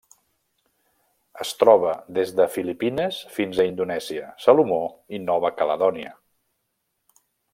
[1.43, 4.81] Es troba des de Filipines fins a Indonèsia, Salomó
[5.17, 6.17] i Nova Caledònia.